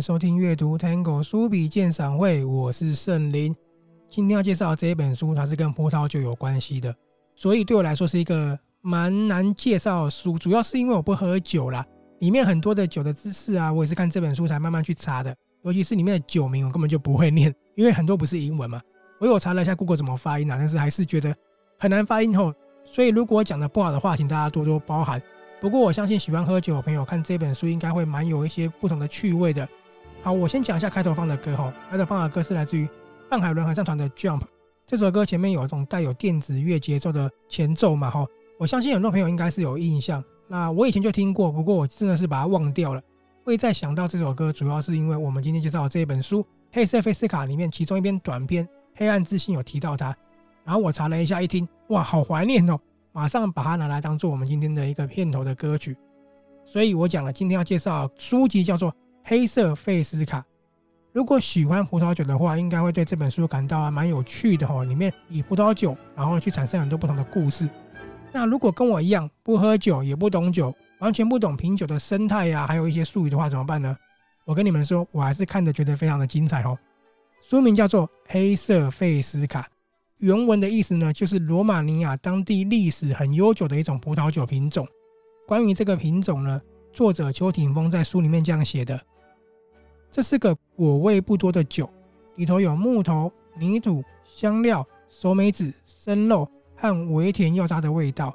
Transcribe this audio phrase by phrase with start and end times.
[0.00, 3.54] 收听阅读 Tango 书笔鉴赏会，我是圣林。
[4.08, 6.94] 今天要介绍这一本书，它是跟葡萄酒有关系的，
[7.34, 11.84] 所以对我来说是一个蛮难介绍的书，主要是因为我不喝酒啦。
[12.20, 18.80] 里面很多的酒的知识啊，我也是看这本书才慢慢去查的，尤其是里面的酒名，我根本就不会念， 因为很多不是英文嘛。
[19.18, 21.34] 我有查了一下 Google 怎么发音啊，但是还是觉得
[21.78, 22.54] 很难发音吼。
[22.84, 25.20] 所以如果讲的不好的话，请大家多多包涵。
[25.60, 29.68] 不过我相信喜欢喝酒的朋友看这本书应该会蛮有一些不同的趣味的。
[30.20, 31.72] 好，我先讲一下开头放的歌哈。
[31.90, 32.88] 开头放的歌是来自于
[33.30, 34.40] 上海伦合唱团的《Jump》。
[34.84, 38.26] 这首歌前面有一种带有电子乐节奏的前奏嘛哈。
[38.58, 40.22] 我相信很多朋友应该是有印象。
[40.48, 43.00] 那我以前就听过，不过我真的是把它忘掉了。
[43.44, 48.66] 会再想到这首歌，主要是因为我们今天介绍这一本书《黑色菲斯卡》里面其中一篇短篇
[48.96, 50.14] 《黑暗之心》有提到它。
[50.64, 52.78] 然后我查了一下，一听哇，好怀念哦。
[53.12, 55.96] 马上把它拿来当做我们今天的一个片头的歌曲，
[56.64, 58.92] 所以我讲了，今天要介绍书籍叫做
[59.28, 60.40] 《黑色费斯卡》。
[61.12, 64.82] 如果喜欢葡萄酒的话，应该会对这本书感到蛮有趣的哦。
[64.84, 67.68] 里面以葡萄酒，然后去产生很多不同的故事。
[68.32, 73.94] 那如果跟我一样不喝酒也不懂酒，完全不懂品酒的生态呀，还有一些术语的话，怎么办呢？
[74.46, 76.78] 我跟你们说，我还是看着觉得非常的精彩哦。
[77.46, 79.60] 书名叫做《黑色费斯卡》。
[80.20, 84.88] 原文的意思呢，就是罗马尼亚当地历史很悠久的一种葡萄酒品种。
[85.46, 86.62] 关于这个品种呢，
[86.94, 88.98] 作者邱挺峰在书里面这样写的：
[90.10, 91.88] 这是个果味不多的酒，
[92.36, 98.34] 里头有木头、泥土、香料、熟梅子、生肉和微甜药渣的味道，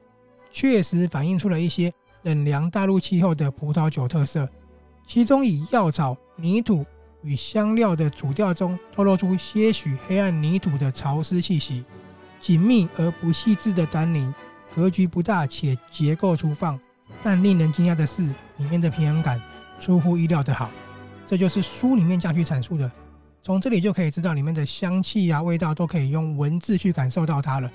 [0.52, 4.48] 确实反映出了一些冷凉大陆气候的葡萄酒特色。
[5.08, 6.86] 其中以药草、泥土。
[7.26, 11.86] 与香料的主调中透露出些许黑暗泥土的潮湿气息，
[12.42, 14.36] 紧密而不细致的单宁，
[14.76, 16.78] 格局不大且结构粗放，
[17.22, 18.24] 但令人惊讶的是，
[18.58, 19.42] 里面的平衡感
[19.80, 20.70] 出乎意料的好。
[21.34, 22.92] 这就是书里面这样去阐述的。
[23.42, 27.72] 从这里就可以知道，里面的香气啊、味道都可以用文字去感受到它了。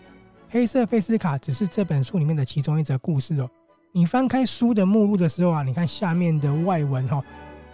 [0.48, 3.50] 黑色费斯卡只是这本书里面的其中一则故事哦。
[3.91, 7.20] 你翻开书的目录的时候啊，你看下面的外文、哦。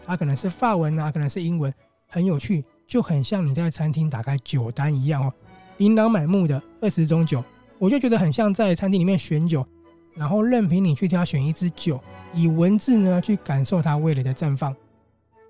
[0.06, 1.70] 它可能是法文啊，可能是英文，
[2.08, 5.30] 很有趣，就很像你在餐厅打开酒单一样哦，
[5.76, 7.44] 琳琅满目的二十种酒，
[7.78, 9.66] 我就觉得很像在餐厅里面选酒，
[10.14, 12.02] 然后任凭你去挑选一支酒，
[12.32, 14.74] 以文字呢去感受它味蕾的绽放。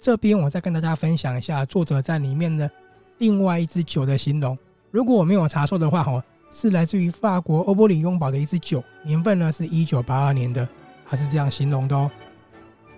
[0.00, 2.70] 这边我再跟大家分享一下作者在里面的
[3.18, 4.58] 另外一支酒的形容，
[4.90, 6.22] 如果我没有查错的话，哦，
[6.52, 10.68] 是来自于法国欧波里雍堡的一支酒，年份呢是一九八二年的，
[11.06, 12.10] 它是这样形容的哦，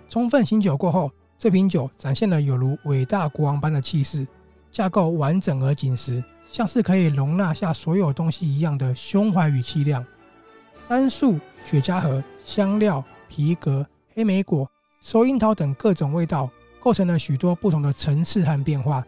[0.09, 1.11] 充分醒酒过后。
[1.39, 4.27] 这瓶酒展现了有如伟大国王般的气势，
[4.71, 10.03] 架构完整而紧实，像是可以容纳下所有东西一样的胸怀与气量。
[10.73, 13.85] 杉树、雪茄盒、香料、皮革、
[14.15, 14.67] 黑莓果、
[14.99, 19.05] 收樱桃等各种味道，构成了许多不同的层次和变化。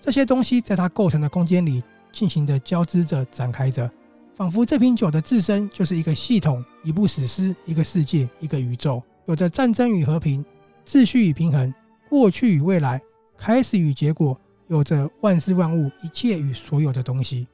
[0.00, 3.90] 这些东西在它构成的空间里进行的交织着、展开着，
[4.34, 10.44] 仿佛这瓶酒的自身就是一个系统、一部史诗、一个世界、一个宇宙，有着战争与和平。
[10.86, 11.74] 秩序与平衡，
[12.08, 12.98] 过去与未来，
[13.36, 17.46] 开始与结果，有着万事万物，一切与所有的东西。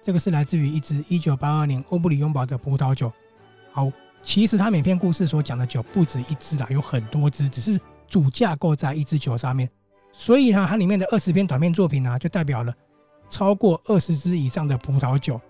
[0.00, 3.12] 这个是来自于一支一九八二年欧布里雍堡的葡萄酒。
[3.72, 3.90] 好，
[4.22, 9.66] 其实它每篇故事所讲的酒不止一支啦，有很多支，只是主架构在一支酒上面。
[10.12, 12.74] 所以呢，它里面的二十篇短篇作品呢，就代表了
[13.30, 15.40] 超过二十支以上的葡萄酒。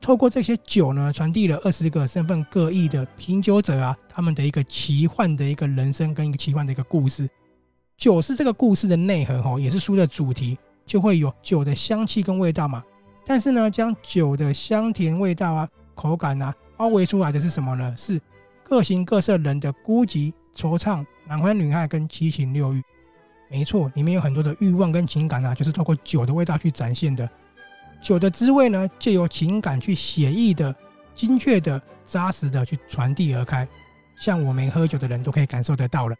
[0.00, 7.28] 透过这些酒呢，传递了二十个身份各异的品酒者啊，他们的一个奇幻的一个人生跟一个奇幻的一个故事。
[7.96, 12.82] 酒是这个故事的内核哦，也是书的主题，就会有酒的香气跟味道嘛。
[13.26, 17.94] 但是呢，将酒的香甜味道啊、口感啊包围出来的是什么呢？
[17.96, 18.18] 是
[18.62, 22.82] 各形各色人的孤寂、惆怅、男欢女爱跟七情六欲。
[23.48, 27.28] 没错，里面有很多的欲望跟情感啊，就是透过酒的味道去展现的。
[28.02, 30.74] 酒的滋味呢，借由情感去写意的、
[31.14, 33.66] 精确的、扎实的去传递而开，
[34.16, 36.16] 像我没喝酒的人都可以感受得到了。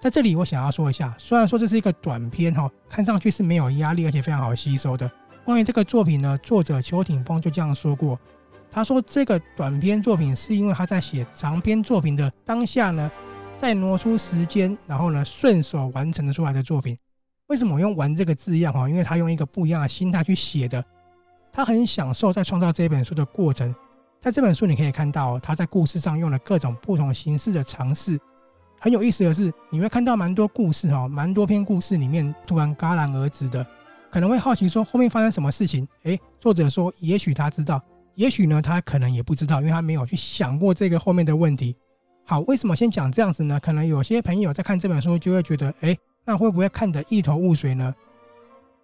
[0.00, 5.08] 在这里，我想要说一下，虽然说这是一个短篇哈，看上去是没有压力，而且非常好吸收的。
[5.44, 8.18] 关于这个作品呢，作者邱挺峰就这样说过，
[8.72, 13.08] 他说这个短篇作品是因为他在写长篇作品的当下呢，
[13.58, 16.96] 再挪出时间，然后呢顺手完成了出来的作品。
[17.48, 18.88] 为什么我用“玩”这个字样哈？
[18.88, 20.82] 因为他用一个不一样的心态去写的。
[21.52, 23.74] 他很享受在创造这本书的过程，
[24.20, 28.16] 在这本书你可以看到他在故事上用了各种不同形式的尝试。
[28.78, 33.66] 很有意思的是，你会看到蛮多故事哈，蛮多篇故事里面突然戛然而止的，
[34.08, 35.88] 可能会好奇说后面发生什么事情？
[36.04, 37.82] 诶，作者说也许他知道，
[38.14, 41.74] 也许呢他可能也不知道，因为他没有去想过这个后面的问题。
[42.30, 43.58] 好，为什么先讲这样子呢？
[43.58, 47.94] 可能有些朋友在看这本书就会觉得，诶，那会不会看得一头雾水呢？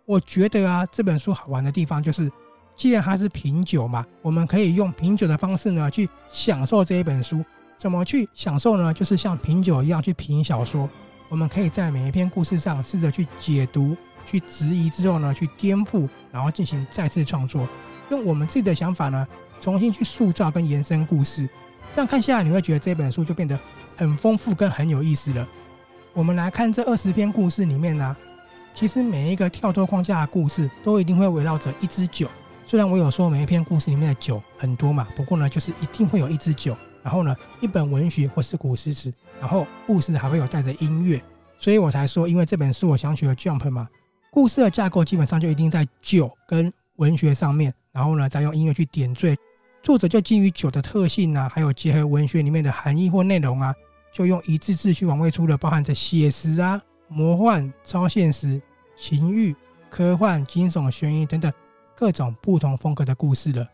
[0.06, 2.32] 我觉得啊，这本书好玩的地方就是，
[2.74, 7.44] 既然它是品酒嘛，我们可以用品酒的方式呢去享受这一本书。
[7.76, 8.94] 怎么去享受呢？
[8.94, 10.88] 就是像品酒一样去品小说。
[11.28, 13.94] 我们可以在每一篇故事上试着去解读、
[14.24, 17.68] 去质疑之后呢，去颠覆，然后进行再次创作，
[18.08, 19.28] 用我们自己的想法呢，
[19.60, 21.46] 重新去塑造跟延伸故事。
[21.92, 23.58] 这样看下来，你会觉得这本书就变得
[23.96, 25.46] 很丰富跟很有意思了。
[26.12, 28.16] 我们来看这二十篇故事里面呢，
[28.74, 32.28] 其实每一个跳脱框架的故事都一定会围绕着一支酒。
[32.66, 36.76] 虽然我有说每一篇故事里面的酒很多嘛，不过呢，就是一定会有一支酒。
[37.02, 41.22] 然后呢，一本文学或是古诗词，然后故事还会有带着音乐，
[41.58, 43.86] 所以我才说，因为这本书我想取了 Jump 嘛，
[44.30, 49.36] 故事的架构基本上就一定在酒跟文学上面，然后呢，再用音乐去点缀。
[49.84, 53.74] 作者就基于酒的特性啊，还有结合文学里面的含义或内容啊，
[54.10, 58.60] 就用一字字去往外出了包含着写实啊、魔幻、超现实、
[58.96, 59.54] 情欲、
[59.90, 61.52] 科幻、惊悚、悬疑等等
[61.94, 63.68] 各种不同风格的故事了。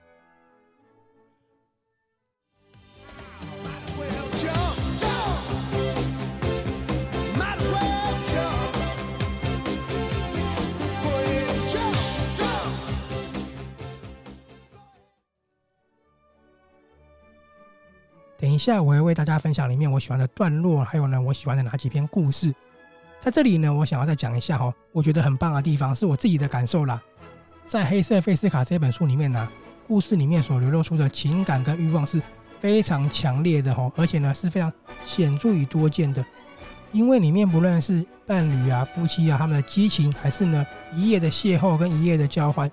[18.60, 22.54] 下，我会为大家分享里面我喜欢的段落，还有呢，我喜欢的哪几篇故事。
[23.18, 27.02] 在这里呢，我想要再讲一下哈，我觉得很棒的地方是我自己的感受啦。
[27.66, 29.48] 在《黑色费斯卡》这本书里面呢，
[29.86, 32.20] 故事里面所流露出的情感跟欲望是
[32.60, 34.70] 非常强烈的哈，而且呢是非常
[35.06, 36.24] 显著与多见的。
[36.92, 42.70] 因为里面不论是伴侣啊、夫妻啊，他们的激情，还是呢一夜的邂逅跟一夜的交欢，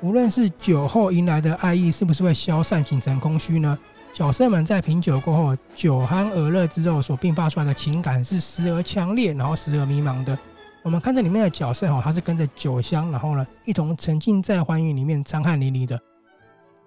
[0.00, 3.78] 无论是酒后迎来的爱意是不是会消散、仅成空虚呢？
[4.14, 10.38] 角色们在品酒过后，酒酣耳热之后所迸发出来的情感是时而强烈，然后时而迷茫的。
[10.84, 16.00] 我们看这里面的角色哦，他是跟着酒香，然后呢一同沉浸在欢愉里面，张汗淋漓的。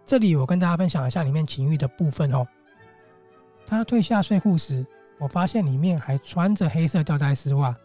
[0.06, 2.48] 这里我跟大家分享一下里面情欲的部分哦。
[3.66, 4.86] 他褪下睡裤时，
[5.20, 7.76] 我发现里面还穿着黑色吊带丝袜，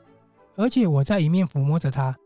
[0.54, 2.16] 而且我在一面抚摸着他，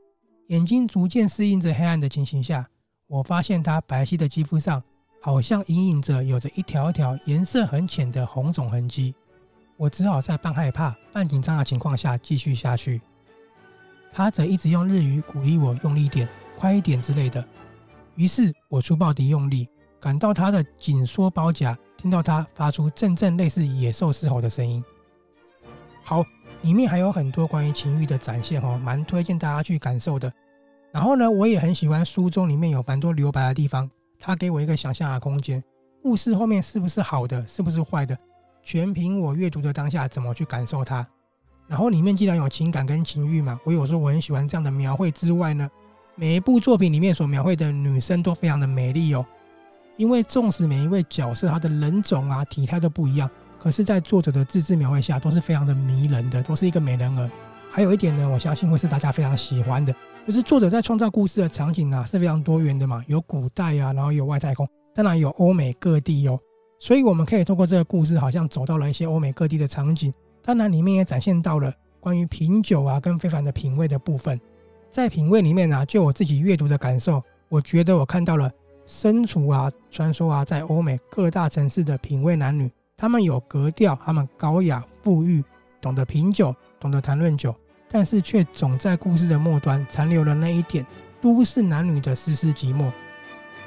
[0.48, 2.68] 眼睛逐渐适应着黑暗的情形下，
[3.06, 4.82] 我发现他白皙的肌肤上。
[5.26, 9.12] 好像隐隐着有着一条条颜色很浅的红肿痕迹，
[9.76, 13.00] 我只好在半害怕半紧张的情况下继续下去。
[14.12, 17.44] 他则一直用日语鼓励我用力点、快一点之类的。
[18.14, 19.68] 于是我粗暴地用力，
[19.98, 24.84] 感到他的紧缩包夹，听到他发出阵阵类似野兽嘶吼的声音。
[26.04, 26.24] 好，
[26.62, 30.32] 里面还有很多关于情欲的展现哦，蛮推荐大家去感受的。
[30.92, 33.90] 然后呢，我也很喜欢书中里面有蛮多留白的地方。
[34.18, 35.62] 他给我一个想象的空间，
[36.02, 38.16] 故事后面是不是好的，是不是坏的，
[38.62, 41.06] 全凭我阅读的当下怎么去感受它。
[41.68, 45.68] 然后里面既然有情感跟情欲嘛，我有说我很喜欢这样的描绘之外呢，
[46.14, 49.26] 每一部作品里面所描绘的女生都非常的美丽哦。
[49.96, 57.30] 因为纵使每一位角色她的人种啊、体态都不一样，可是，在作者的自制描绘下，都是非常的迷人的，都是一个美人儿。
[57.72, 59.94] 还有一点呢，我相信会是大家非常喜欢的。
[60.26, 66.36] 就是作者在创造故事的场景啊，是非常多元的嘛，有古代啊，然后有外太空，当然有欧美各地哦。
[66.80, 70.12] 所以我们可以通过这个故事，好像走到了一些欧美各地的场景。
[70.42, 74.40] 当然里面也展现到了关于品酒啊跟非凡的品味的部分。
[74.90, 78.50] 在品味里面呢、啊，就我自己阅读的感受，我觉得我看到了
[78.84, 85.44] 身处啊，传说啊，在欧美各大城市的品味男女，他们有格调，他们高雅富裕，
[85.80, 87.54] 懂得品酒，懂得谈论酒。
[87.88, 90.84] 但是却总在故事的末端残留了那一点
[91.20, 92.90] 都市男女的丝丝寂寞。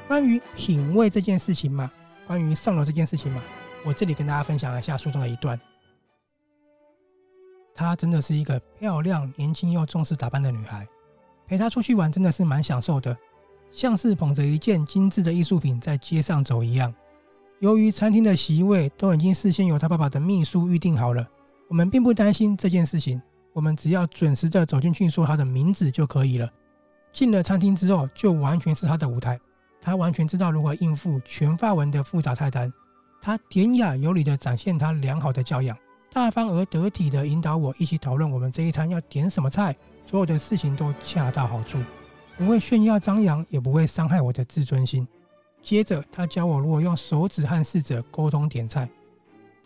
[0.07, 1.91] 关于品味这件事情嘛，
[2.27, 3.41] 关于上楼这件事情嘛，
[3.85, 5.59] 我这里跟大家分享一下书中的一段。
[7.73, 10.87] 她真的是一个漂亮、年轻又重视打扮的女孩，
[11.47, 13.15] 陪她出去玩真的是蛮享受的，
[13.71, 16.93] 像是捧着一件精致的艺术品在街上走一样。
[17.59, 21.25] 由于餐厅的席位都已经事先由她爸爸的秘书预定好了，
[21.67, 23.21] 我们并不担心这件事情。
[23.59, 26.49] 我们只要准时的走进去，说他的名字就可以了。
[27.11, 29.37] 进了餐厅之后，就完全是他的舞台。
[29.81, 32.71] 他完全知道如何应付全法文的复杂菜单。
[33.21, 35.77] 他典雅有礼的展现他良好的教养，
[36.09, 39.75] 大方而得体的引导我一起讨论我们这一餐要点什么菜。
[40.05, 41.79] 所有的事情都恰到好处，
[42.37, 45.05] 不会炫耀张扬，也不会伤害我的自尊心。
[45.61, 48.89] 接着，他教我如何用手指和侍者沟通点菜。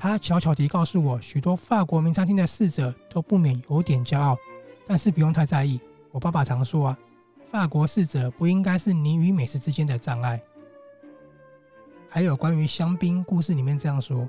[0.04, 4.38] 他悄悄地告诉我，许多法国名餐厅的侍者都不免有点骄傲，
[4.86, 5.80] 但是不用太在意。
[6.12, 7.00] 我爸爸常说啊，
[7.50, 10.42] 法国侍者不应该是你与美食之间的障碍。
[12.10, 14.28] 还有关于香槟故事里面这样说，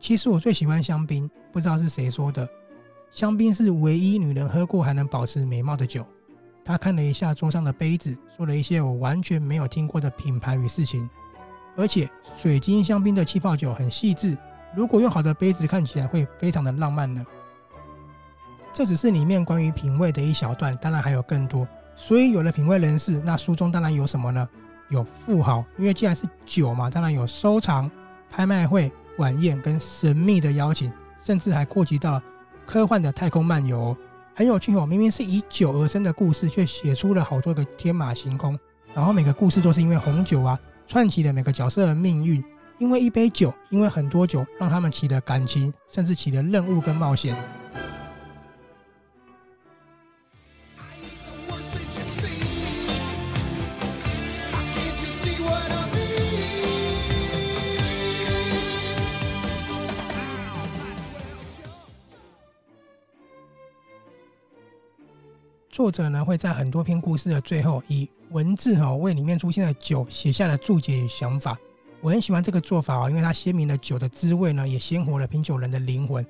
[0.00, 2.48] 其实我最喜欢香槟，不知道是谁说的。
[3.10, 6.06] 香槟是唯一女人喝过还能保持美貌的酒。
[6.64, 11.06] 他看了一下桌上的杯子，说了一些我完全没有听过的品牌与事情。
[11.76, 14.34] 而且水晶香槟的气泡酒很细致，
[14.76, 17.24] 如果用好的杯子，看起来会非常的浪漫呢。
[18.72, 21.66] 这只是里面关于品味的一小段，当然还有更多。
[21.96, 24.46] 所以有了品味人士，那书中当然有什么呢？
[24.90, 27.90] 有富豪，因为既然是酒嘛，当然有收藏、
[28.30, 30.92] 拍卖会、晚宴跟神秘的邀请，
[31.24, 32.20] 甚至还扩及到
[32.66, 33.96] 科幻的太空漫游，
[34.34, 34.84] 很有趣哦。
[34.84, 38.58] 明明是以酒而生的故事，却写出了好多个天马行空。
[38.94, 42.44] 然后每个故事都是因为红酒啊串起了每个角色的命运，
[42.78, 47.34] 因为一杯酒，因为很多酒，让他们起了感情，甚至起了任务跟冒险。
[65.70, 71.58] 作者呢会在很多篇故事的最后，以文字哈为里面出现的酒写下了注解与想法。
[72.00, 76.24] 我很喜欢这个做法啊，因为它鲜明了酒的滋味呢，也鲜活了品酒人的灵魂。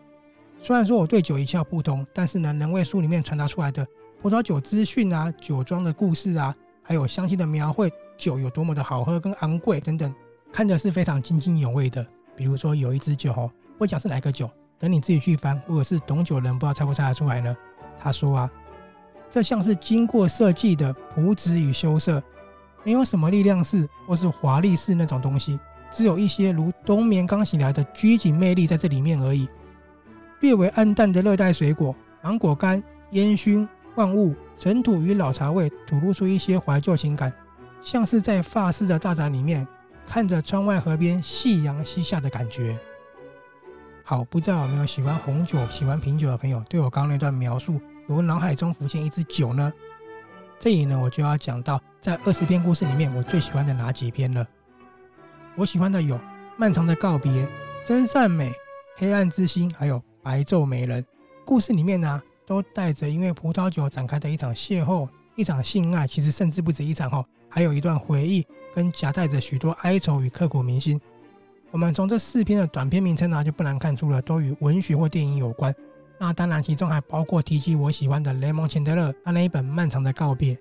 [0.62, 3.86] 虽然说我对酒一窍不通，但是呢，能为书里面传达出来的
[4.22, 10.14] 葡萄酒资讯啊、酒庄的故事啊，还有详细的描绘，酒有多么的好喝跟昂贵等等，
[10.52, 12.06] 看着是非常津津有味的。
[12.34, 17.56] 比如说有一支酒哦，不讲是哪个酒，等你自己去翻，或者是懂酒人不知道猜不猜得出来呢？
[17.98, 18.50] 他说啊。
[19.28, 22.22] 这像是经过设计的朴质与羞涩，
[22.86, 25.58] 没有什么力量式或是华丽式那种东西，
[25.90, 29.48] 只有一些如冬眠刚醒来的拘谨魅力在这里面而已。
[30.38, 37.32] 略为暗淡的热带水果、芒果干、烟熏、万物、尘土与老茶味，吐露出一些怀旧情感，
[37.82, 39.66] 像是在法式的大宅里面
[40.06, 42.78] 看着窗外河边夕阳西下的感觉。
[44.04, 49.72] 好，不知道有没有喜欢红酒、喜欢品酒的朋友，对我刚刚那段描述，我脑海中浮现一支酒呢，
[50.56, 54.46] 这里呢，我就要讲到在二十篇故事里面，我最喜欢的哪几篇了。
[55.56, 56.14] 我喜欢的有
[56.56, 57.32] 《漫长的告别》、
[57.84, 58.48] 《真善美》、
[58.96, 61.02] 《黑暗之心》，还有《白昼美人》。
[61.44, 71.00] 故事里面呢，都带着因为葡萄酒展开的一场邂逅、一场性爱，其实甚至不止一场哦，还有一段回忆，跟夹带着许多哀愁与刻骨铭心。
[71.72, 75.74] 我们从这四篇的短篇名称呢，就不难看出了都与文学或电影有关。
[76.20, 80.54] 那当然，其中还包括提及我喜欢的雷蒙·钱德勒他那一本《漫长的告别》。《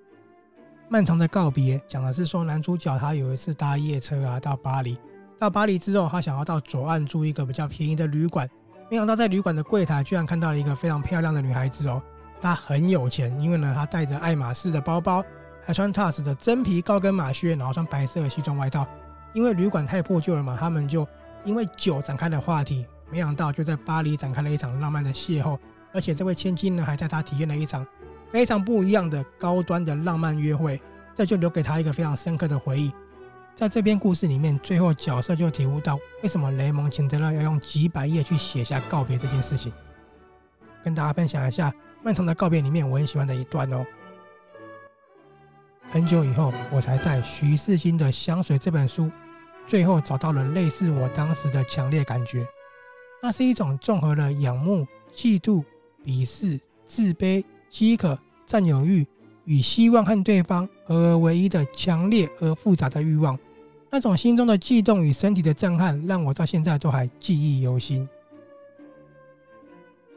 [0.88, 4.96] 漫长的告别》讲的是说，男主角他有一次搭夜车啊，到巴黎。
[5.36, 8.48] 到巴黎之后，他想要到左岸住一个比较便宜的旅馆，
[8.88, 12.00] 没想到在旅馆的柜台居然看到了一个非常漂亮的女孩子哦。
[12.40, 15.24] 她很有钱，因为呢，她带着爱马仕的包包，
[15.60, 18.86] 还穿 Tars 的真皮高跟马靴，然后穿白色的西装外套。
[19.32, 21.06] 因为旅馆太破旧了嘛，他们就
[21.42, 22.86] 因为酒展开了话题。
[23.10, 25.58] 没想到就在巴黎展开了一场浪漫的邂逅，
[25.92, 27.84] 而且这位千金呢还带他体验了一场
[28.36, 30.78] 非常不一样的高端的浪漫约会，
[31.14, 32.92] 这就留给他一个非常深刻的回忆。
[33.54, 39.72] 在这篇故事里面，最后角色就体悟到为什么雷蒙·钱德勒要用几百页去写下告别这件事情。
[40.84, 41.70] 跟大家分享一下
[42.02, 43.82] 《漫长的告别》里面我很喜欢的一段哦。
[45.90, 49.10] 很久以后，我才在徐世金的《香水》这本书
[49.66, 52.46] 最后找到了类似我当时的强烈感觉。
[53.22, 55.64] 那是一种综合了仰慕、嫉妒、
[56.04, 59.06] 鄙视、自卑、饥渴、占有欲
[59.44, 63.38] 与希望和对方合而为一的强烈而复杂的欲望。
[63.90, 68.08] 那种心中的悸动与身体的震撼，让我到现在都还记忆犹新。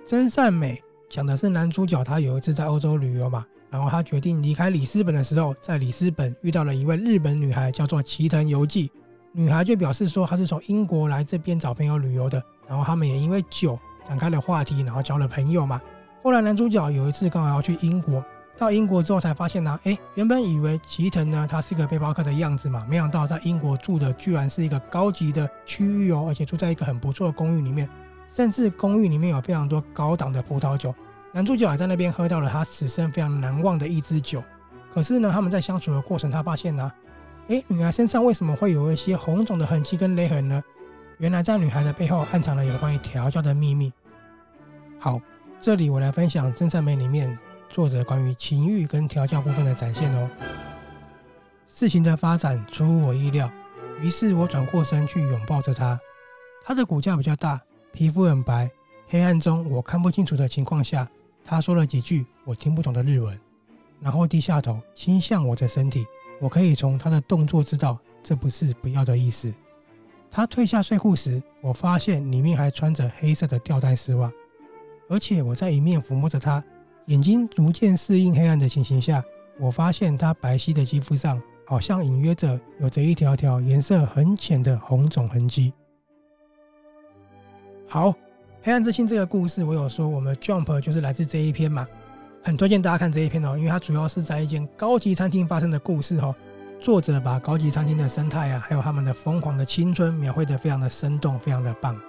[0.05, 8.91] 真善美讲的是男主角他有一次在欧洲旅游嘛，然后他决定离开里斯本的时候，在里斯本遇到了一位日本女孩，叫做齐藤由纪。
[9.31, 12.43] 女孩就表示说，她是从英国来这边找朋友旅游的。
[12.67, 15.79] 然后他们也因为酒展开了话题，然后交了朋友嘛。
[16.21, 18.23] 后来男主角有一次刚好要去英国，
[18.57, 27.89] 到英国之后才发现呢，哎，原本以为齐藤呢他是一个背包客的样子嘛，没想到在英国住的居然是一个高级的区域哦，而且住在一个很不错的公寓里面，
[28.27, 30.93] 甚至公寓里面有非常多高档的葡萄酒。
[31.31, 34.43] 男主角还在那边喝到了他此生非常难忘的一支酒。
[34.91, 36.91] 可是呢，他们在相处的过程，他发现呢，
[37.47, 40.61] 哎，女孩身上为什么会有一些红肿的痕迹跟勒痕呢？
[41.19, 43.93] 原来在女孩的背后暗藏了有关于调教的秘密。
[44.99, 45.21] 好，
[45.61, 47.37] 这里我来分享《真善美》里面
[47.69, 50.29] 作者关于情欲跟调教部分的展现哦。
[51.67, 53.51] 事情的发展出乎我意料，
[53.99, 55.99] 于是我转过身去拥抱着她。
[56.63, 57.61] 她的骨架比较大，
[57.91, 58.71] 皮肤很白。
[59.09, 61.05] 黑暗中我看不清楚的情况下，
[61.43, 63.37] 她说了几句我听不懂的日文，
[63.99, 66.05] 然后低下头倾向我的身体。
[66.39, 69.53] 我可以从她的动作知道，这不是不要的意思。
[70.31, 74.31] 他退下睡裤时，我发现里面还穿着黑色的吊带丝袜，
[75.09, 76.63] 而且我在一面抚摸着它，
[77.05, 79.23] 眼睛逐渐适应黑暗的情形下，
[79.59, 85.73] 我发现它白皙的肌肤上好像隐约着有着一条条颜色很浅的红肿痕迹。
[87.87, 88.13] 好，
[88.61, 91.87] 黑暗之心这个故事，我有说我们 Jump 就是来自这一篇嘛，
[92.43, 96.35] 很推荐大家看这一篇哦，因为它主要是在一间高级餐厅发生的故事哦。
[96.79, 101.99] 作者把高级餐厅的生态啊，还有他们的疯狂的青春描绘得非常的生动，非常的棒。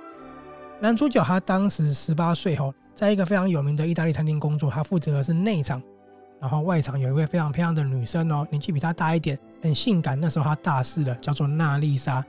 [0.80, 5.82] 男主角他当时十八岁后，在一个非常有名的意大利餐厅工作，他负责的是内场，
[6.38, 10.20] 然后外场有一位非常漂亮的女生哦，年纪比他大一点，很性感。
[10.20, 12.22] 那时候他大四了，叫做娜丽莎。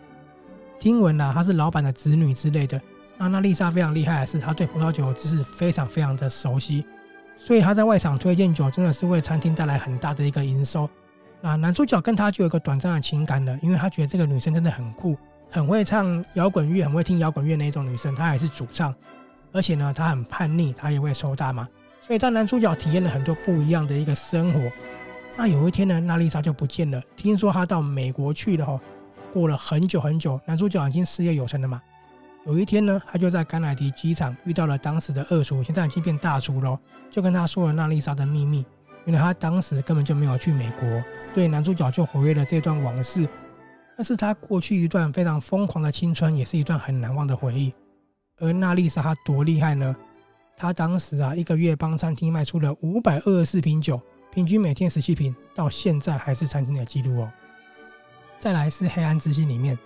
[0.79, 2.81] 听闻啊，她是老板的子女之类的。
[3.17, 6.85] 那娜丽莎非常厉害的是，她对葡萄酒的知识非常非常的熟悉，
[7.37, 10.89] 所以她在外场推荐酒，真的是为餐厅带来很大的一个营收。
[11.41, 15.17] 那男主角跟她就有一个短暂的情感了，因为他觉得这个女生真的很酷，
[15.49, 18.95] 很会唱摇滚乐，很会听摇滚乐那种女生，她也是主唱，
[19.51, 21.67] 而且呢，他很叛逆，他也会抽大麻，
[22.01, 24.71] 所以当男主角体验了很多不一样的一个生活。
[25.37, 28.79] 那有一天呢，娜丽莎就不见了，听说她到美国去了哈。
[29.33, 31.81] 过了很久很久，男主角已经事业有成了嘛。
[32.45, 36.77] 有一天呢，他就在甘乃迪机场遇到了当时的二厨，现在已经变大厨了，
[37.09, 38.65] 就跟他说了娜丽莎的秘密。
[39.05, 41.03] 原来他当时根本就没有去美国。
[41.33, 43.27] 对男主角就回忆了这段往事，
[43.95, 47.73] 那是他过去一段非常疯狂的青春，也是一段很难忘的回忆。
[48.41, 49.95] 而娜丽莎她多厉害呢？
[50.57, 54.01] 她当时啊一个月帮餐厅卖出了五百二十四瓶酒，
[54.33, 57.31] 平均每天十七瓶，到现在还是餐厅的记录哦。
[58.37, 59.77] 再来是《黑暗之心》里面，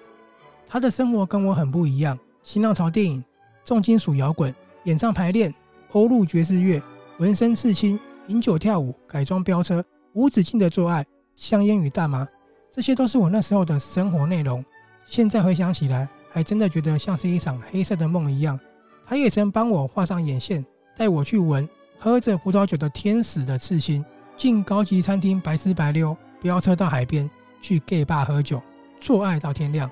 [0.68, 3.24] 他的生活跟我很不一样：新浪潮电影、
[3.64, 4.54] 重金属摇滚、
[4.86, 5.54] 演唱排练、
[5.91, 6.82] 欧陆爵士乐、
[7.18, 11.06] 纹身刺青、饮酒跳舞、改装飙车、无止境的做爱。
[11.36, 12.26] 香烟与大麻，
[12.72, 14.63] 这些都是我那时候的生活内容。
[15.06, 18.60] 现在回想起来，还真的觉得像是一场黑色的梦一样。
[19.06, 20.65] 他也曾帮我画上眼线，
[20.98, 21.65] 带我去闻
[21.98, 24.04] 喝着葡萄酒的天使的刺青，
[24.36, 27.30] 进高级餐厅白吃白溜，飙车到海边，
[27.62, 28.62] 去 gay 吧喝酒，
[29.00, 29.89] 做爱到天亮。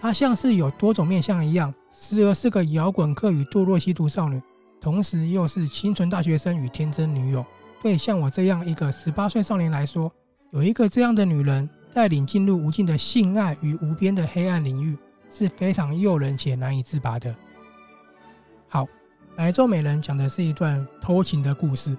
[0.00, 4.42] 他像是有多种面相一样，时而是个摇滚客与堕落吸毒少女，
[4.80, 7.46] 同时又是清纯大学生与天真女友。
[7.80, 10.12] 对像我这样一个十八岁少年来说，
[10.50, 14.96] 有一个这样的女人带领进入无尽的性爱与无边的黑暗领域，
[15.30, 17.34] 是非常诱人且难以自拔的。
[18.68, 18.84] 好，
[19.36, 21.96] 《白昼美人》讲的是一段偷情的故事。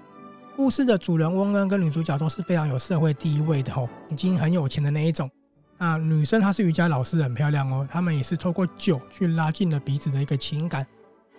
[0.56, 5.30] 故事的主人翁呢，跟女主角都是非常有社会地位的哦，已经很有钱的那一种。
[5.76, 7.86] 啊，女生她是瑜伽老师，很漂亮哦。
[7.88, 10.84] 他们也是透过酒去拉近了彼此的一个情感。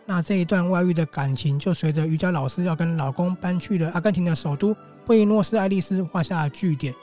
[0.06, 4.74] 那这一段外遇的感情，就随着瑜伽老师要跟老公搬去了阿根廷的首都
[5.06, 6.96] 布宜诺斯艾利斯画下了句点。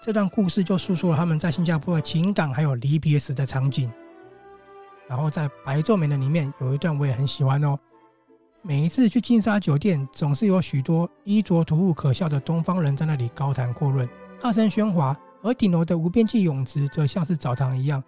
[0.00, 3.90] 这段故事就诉说了他们在新加坡的情感，还有离别时的场景。
[5.08, 7.78] 然后在《白昼美人》里面有一段我也很喜欢哦。
[8.62, 14.08] 每一次去金沙酒店，总是有许多衣着突兀可笑的东方人在那里高谈阔论，
[14.40, 15.16] 大声喧哗。
[15.42, 18.02] 而顶楼的无边际泳池则像是澡堂一样，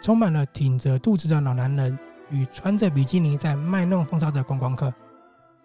[0.00, 1.98] 充满了挺着肚子的老男人
[2.30, 4.94] 与穿着比基尼在卖弄风骚的观光客。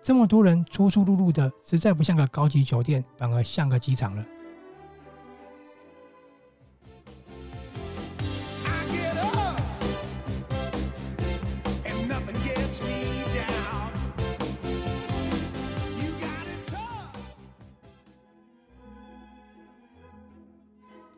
[0.02, 4.26] 这么多人出出入入的，实在不像个高级酒店，反而像个机场了。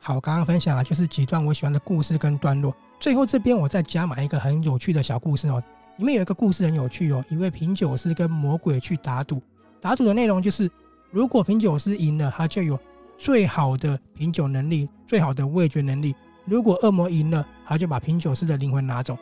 [0.06, 2.76] 好，刚刚分享啊，就是几段我喜欢的故事跟段落。
[3.00, 5.64] 最后这边我再加码一个很有趣的小故事哦。
[5.96, 9.42] 里面有一个故事很有趣哦，一位品酒师跟魔鬼去打赌，
[9.80, 10.70] 打赌的内容就是，
[11.10, 12.78] 如果品酒师赢了，他就有
[13.18, 16.12] 最好的品酒能力，最好的味觉能力；
[16.44, 19.18] 如果恶魔赢了，他就把品酒师的灵魂拿走。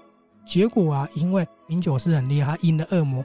[0.48, 3.24] 结果啊，因为品酒师很厉害，他赢了恶魔，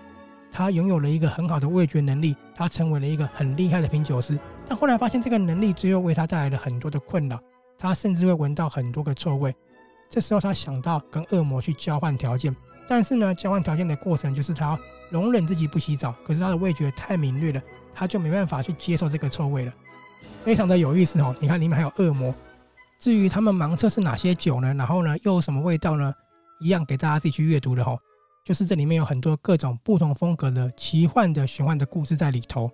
[0.56, 4.38] 他拥有了一个很好的味觉能力，他成为了一个很厉害的品酒师。
[4.66, 7.38] 但后来发现这个能力最后为他带来了很多的困扰，
[7.78, 9.54] 他甚至会闻到很多个臭味。
[10.08, 12.56] 这时候他想到跟恶魔去交换条件，
[12.88, 14.78] 但是呢，交换条件的过程就是他要
[15.10, 17.60] 容忍自己不洗澡，可是他的味觉太敏锐了，
[17.94, 19.74] 他就没办法去接受这个臭味了。
[20.42, 22.34] 非常的有意思哦，你看里面还有恶魔。
[22.98, 24.72] 至于他们盲测是哪些酒呢？
[24.72, 26.14] 然后呢又有什么味道呢？
[26.60, 28.00] 一样给大家自己去阅读的哦。
[28.46, 32.70] 就是这里面有很多各种不同风格的奇幻的玄幻的故事在里头。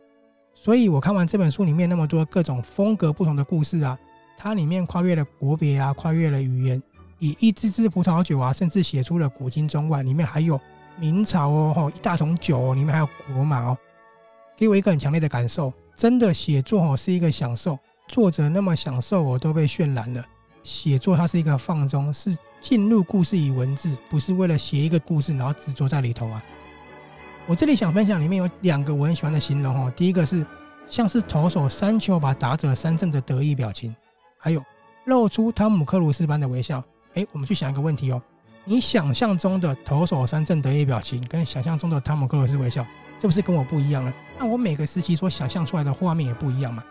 [0.54, 3.98] 所以我看完这本书里面那么多各种风格不同的故事啊，
[4.37, 6.82] 它里面跨越了国别啊，跨越了语言，
[7.18, 10.61] 以一支支葡萄酒啊，甚至写出了古今中外，里面还有
[10.98, 13.78] 明朝哦，吼一大桶酒哦，里面还有国马哦，
[14.54, 20.22] 给我一个很强烈的感受，真的写作哦是一个享受，作者那么享受，我都被渲染了。
[20.62, 26.42] 写作它是一个放松，是进入故事与文字，不是为了写一个故事然后执着在里头啊。
[27.46, 30.46] 我这里想分享里面有两个我很喜欢的形容哦，第一个是
[30.88, 33.94] 像是投手三球把打者三振的得意表情，
[34.38, 34.64] 还有
[35.07, 36.83] 露出汤姆克鲁斯般的微笑。
[37.14, 38.22] 哎，我们去想一个问题哦，
[38.64, 42.87] 你想象中的投手三振得意表情跟想象中的汤姆克鲁斯微笑，
[43.20, 44.14] 是不是跟我不一样了？
[44.38, 46.85] 那我每个时期所想象出来的画面也不一样嘛？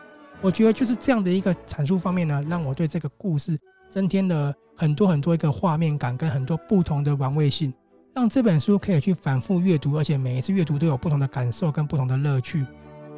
[0.43, 3.57] 我觉得就是这样的一个阐述方面呢，让我对这个故事
[3.89, 7.71] 增添了很多很多一个画面感跟很多不同的玩味性。
[8.15, 12.65] 让这本书可以去反复阅读，而且每一次阅读都有不同的感受跟不同的乐趣。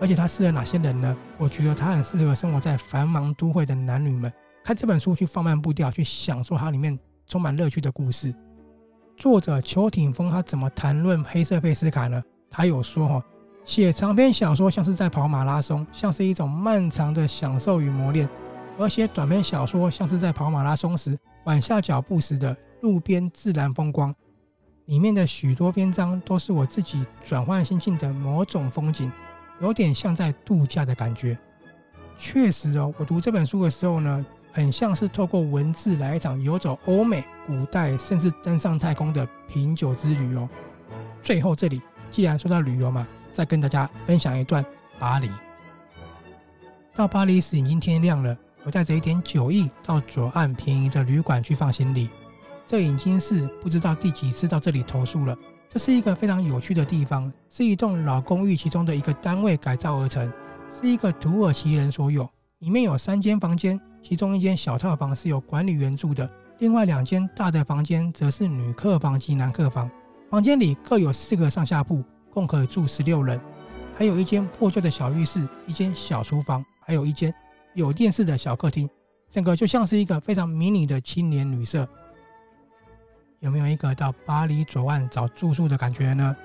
[0.01, 1.15] 而且它适合哪些人呢？
[1.37, 4.31] 我觉得它很适合生活在繁忙都会的男女们，
[4.63, 8.35] 看这本书去放慢步调，去享受它里面充满乐趣的故事。
[9.15, 12.21] 作者邱挺峰他怎么谈论黑色贝斯卡呢？
[12.49, 13.23] 他有说哈，
[13.65, 18.27] 写长篇小说像是在跑马拉松，像是一种漫长的享受与磨练；
[18.77, 24.13] 而写短篇小说像是在跑马拉松时缓下脚步时的路边自然风光。
[24.85, 29.09] 里面的许多篇章都是我自己转换心境的某种风景，
[29.61, 31.37] 有点像在度假的感觉。
[32.17, 40.49] 确实哦，我读这本书的时候呢，很像是透过文字来一场游走欧美、古代，甚至登上太空的品酒之旅哦。
[41.21, 44.63] 最后这里既然说到旅游嘛，再跟大家分享一段
[44.99, 45.29] 巴黎。
[46.93, 52.09] 到巴黎时已经天亮了，我带着一点酒意到左岸便宜的旅馆去放行李。
[52.67, 55.35] 这已经是不知道第几次到这里投宿了。
[55.67, 60.31] 这是一个非常有趣的地方，是一栋老公寓其中的一个单位改造而成，
[60.69, 62.29] 是一个土耳其人所有。
[62.59, 69.89] 里面有三间房间，其中一间小套房是由管理员住的，另外两间大的房间则是女客房及男客房。
[70.29, 73.39] 房间里各有四个上下铺，共可以住十六人。
[73.95, 77.33] 还有一间破旧的小浴室，一间小厨房，还有一间
[77.73, 78.89] 有电视的小客厅，
[79.29, 81.87] 整个就像是一个非常迷你的青年旅社。
[83.39, 86.35] 有没有一个到巴黎左岸找住宿的感觉呢？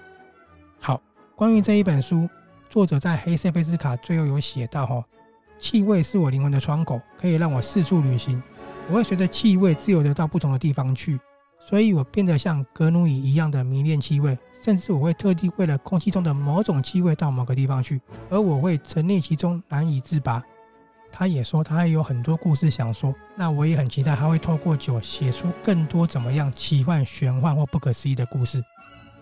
[0.78, 1.00] 好，
[1.34, 2.28] 关于这一本书，
[2.68, 5.04] 作者在黑色贝斯卡最后有写到：哈，
[5.58, 8.42] 气味是我灵魂的窗口，可以让我四处旅行。
[8.88, 11.18] 我会随着气味自由的到不同的地方去，
[11.68, 18.00] 所以我变得像格努伊一样的迷恋气味，甚至我会特地为了空气中的某种气味到某个地方去，
[18.30, 20.42] 而我会沉溺其中，难以自拔。
[21.12, 28.64] 他也说他还有很多故事想说，那我也很期待他会透过酒写出更多怎么样奇幻、玄幻或不可思议的故事。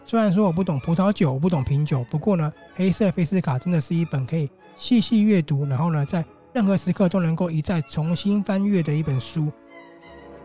[0.05, 9.51] 虽然说我不懂葡萄酒，不懂品酒，不过呢，黑色菲斯卡真的是一本可以细细阅读，然后呢，在任何时刻都能够一再重新翻阅的一本书。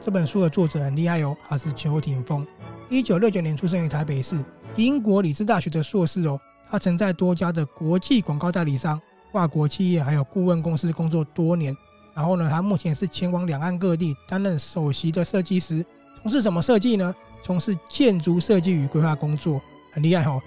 [0.03, 2.45] 这本书的作者很厉害哦，他是邱挺峰，
[2.89, 4.43] 一九六九年出生于台北市，
[4.75, 8.99] 英国理兹大学的硕士哦，他曾在多家的国际广告代理商。
[9.31, 11.73] 跨国企业还有顾问公司工作多年，
[12.13, 15.85] 然后呢，他目前是前往两岸各地担任首席的设计师，
[16.21, 17.15] 从事什么设计呢？
[17.43, 19.61] 从事建筑设计与规划工作，
[19.93, 20.41] 很厉害哦。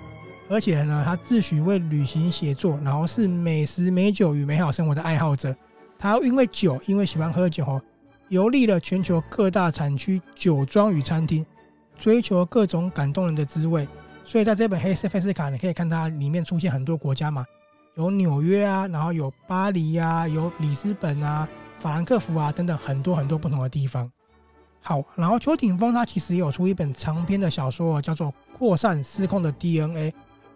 [0.50, 5.54] 而且呢，他自诩为旅行写作，然后是美食美酒与美好生活的爱好者。
[5.98, 7.80] 他因为酒，因为喜欢喝酒哦，
[8.34, 11.46] 游历了全球各大产区酒庄与餐厅，
[11.96, 13.86] 追求各种感动人的滋味。
[14.24, 17.44] 所以在这本黑色贝斯卡，你可以看它里面出现很多国家嘛。
[17.94, 24.10] 有纽约啊，然后有巴黎呀、啊，有里斯本啊、法兰克福啊等等很多很多不同的地方。
[24.80, 28.26] 好，然后邱挺峰他其实也有出一本长篇的小说，叫做
[28.58, 30.10] 《扩散失控的 DNA》，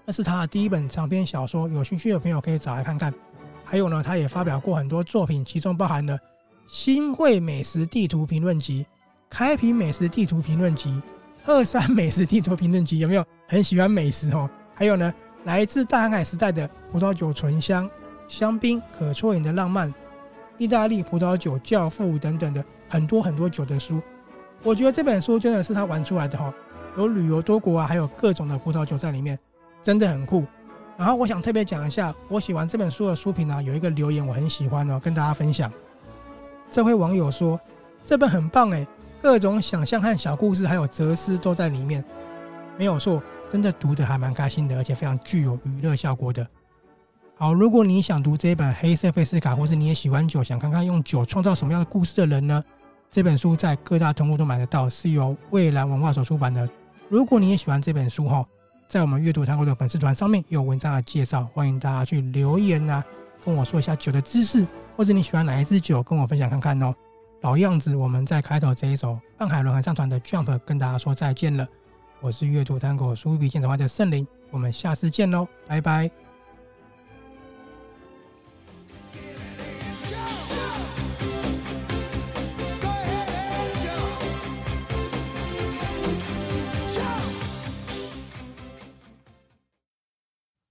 [0.05, 3.15] 那是他的第一本长篇小说，有兴趣的朋友可以找来看看。
[3.65, 6.19] 还有呢，他也发表过很多作品，其中包含了
[6.69, 8.83] 《新会美食地图评论集》、
[9.31, 10.91] 《开平美食地图评论集》、
[11.43, 14.49] 《鹤山美食地图评论集》，有没有很喜欢美食哦？
[14.75, 15.13] 还有呢？
[15.45, 17.89] 来自大航海时代的葡萄酒醇香、
[18.29, 19.93] 香槟可啜饮的浪漫、
[20.59, 24.03] 意大利葡萄酒教父等等的很多很多酒的书，
[24.63, 26.53] 我觉得这本书真的是他玩出来的哈，
[26.99, 29.39] 有旅游多国啊，还有各种的葡萄酒在里面，
[29.83, 30.45] 真的很酷。
[30.99, 35.73] 然后我想特别讲一下，我喜欢这本书的书评啊，有一个留言我很喜欢哦，跟大家分享。
[36.71, 37.59] 这位网友说，
[38.05, 38.87] 这本很棒诶，
[39.23, 42.05] 各种想象和小故事还有哲思都在里面，
[42.77, 43.23] 没有错。
[43.51, 46.47] 真的读得还蛮开心的，而且非常具有娱乐效果的。
[47.35, 52.63] 好，如果你想读这本《黑色费斯卡》，或是你也喜欢酒，想看看用酒创造什么样的故事的人呢？
[53.11, 56.69] 这本书在各大通路都买得到，是由蔚蓝文化所出版的。
[57.09, 58.45] 如果你也喜欢这本书哈，
[58.87, 63.03] 在我们阅读探戈的粉丝团上面有文章的介绍，欢迎大家去留言啊，
[63.43, 64.67] 跟我说一下酒的知识，
[64.99, 66.93] 或者你喜欢哪一支酒，跟我分享看看哦。
[67.43, 71.65] 老样子，我们在开头这一首泛海伦合唱团的《Jump》跟大家说再见了。
[72.21, 76.28] 我是阅读单口书富比鉴赏会的圣灵，我们下次见喽，拜拜。